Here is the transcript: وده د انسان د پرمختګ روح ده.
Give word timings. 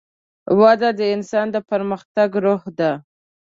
وده 0.59 0.89
د 0.99 1.01
انسان 1.15 1.45
د 1.51 1.57
پرمختګ 1.69 2.29
روح 2.45 2.63
ده. 2.79 2.91